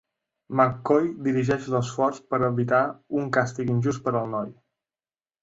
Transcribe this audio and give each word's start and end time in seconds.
McCoy 0.59 1.03
dirigeix 1.27 1.67
l'esforç 1.73 2.17
per 2.33 2.39
evitar 2.49 2.81
un 3.21 3.29
càstig 3.39 3.71
injust 3.75 4.05
per 4.09 4.17
al 4.23 4.29
noi. 4.35 4.51